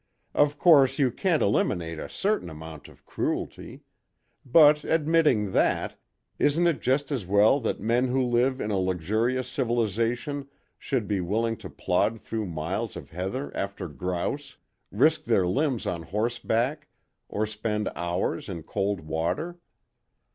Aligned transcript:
"Of 0.33 0.57
course, 0.57 0.97
you 0.97 1.11
can't 1.11 1.43
eliminate 1.43 1.99
a 1.99 2.09
certain 2.09 2.49
amount 2.49 2.87
of 2.87 3.05
cruelty; 3.05 3.81
but 4.43 4.83
admitting 4.83 5.51
that, 5.51 5.95
isn't 6.39 6.65
it 6.65 6.81
just 6.81 7.11
as 7.11 7.27
well 7.27 7.59
that 7.59 7.79
men 7.79 8.07
who 8.07 8.23
live 8.23 8.59
in 8.59 8.71
a 8.71 8.79
luxurious 8.79 9.47
civilisation 9.47 10.47
should 10.79 11.07
be 11.07 11.21
willing 11.21 11.55
to 11.57 11.69
plod 11.69 12.19
through 12.19 12.47
miles 12.47 12.95
of 12.95 13.11
heather 13.11 13.55
after 13.55 13.87
grouse, 13.87 14.57
risk 14.89 15.25
their 15.25 15.45
limbs 15.45 15.85
on 15.85 16.01
horseback, 16.01 16.87
or 17.29 17.45
spend 17.45 17.87
hours 17.95 18.49
in 18.49 18.63
cold 18.63 19.01
water? 19.01 19.59